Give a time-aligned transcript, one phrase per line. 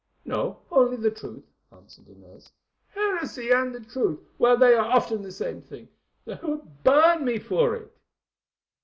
[0.25, 2.51] "No, only the truth," answered Inez.
[2.87, 5.89] "Heresy and the truth—well, they are often the same thing.
[6.25, 7.95] They would burn me for it."